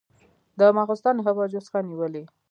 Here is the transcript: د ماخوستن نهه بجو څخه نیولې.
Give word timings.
د 0.59 0.61
ماخوستن 0.77 1.13
نهه 1.19 1.31
بجو 1.37 1.59
څخه 1.67 1.79
نیولې. 1.89 2.23